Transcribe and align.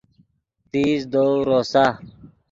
تیز 0.71 0.99
دؤ 1.13 1.29
روسا 1.47 1.85